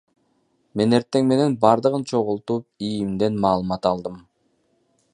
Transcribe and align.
Мен 0.79 0.95
эртең 0.99 1.27
менен 1.33 1.57
бардыгын 1.65 2.07
чогултуп, 2.13 2.67
ИИМден 2.89 3.41
маалымат 3.45 3.89
алдым. 3.95 4.21